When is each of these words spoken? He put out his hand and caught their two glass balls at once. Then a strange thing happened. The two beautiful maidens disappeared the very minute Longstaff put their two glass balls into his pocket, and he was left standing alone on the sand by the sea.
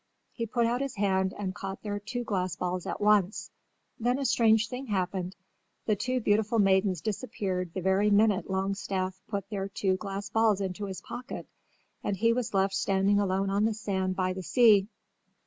He 0.31 0.47
put 0.47 0.65
out 0.65 0.81
his 0.81 0.95
hand 0.95 1.35
and 1.37 1.53
caught 1.53 1.83
their 1.83 1.99
two 1.99 2.23
glass 2.23 2.55
balls 2.55 2.87
at 2.87 2.99
once. 2.99 3.51
Then 3.99 4.17
a 4.17 4.25
strange 4.25 4.67
thing 4.67 4.87
happened. 4.87 5.35
The 5.85 5.95
two 5.95 6.19
beautiful 6.21 6.57
maidens 6.57 7.01
disappeared 7.01 7.75
the 7.75 7.81
very 7.81 8.09
minute 8.09 8.49
Longstaff 8.49 9.21
put 9.27 9.47
their 9.51 9.69
two 9.69 9.97
glass 9.97 10.27
balls 10.31 10.59
into 10.59 10.85
his 10.85 11.01
pocket, 11.01 11.47
and 12.03 12.17
he 12.17 12.33
was 12.33 12.55
left 12.55 12.73
standing 12.73 13.19
alone 13.19 13.51
on 13.51 13.65
the 13.65 13.75
sand 13.75 14.15
by 14.15 14.33
the 14.33 14.41
sea. 14.41 14.87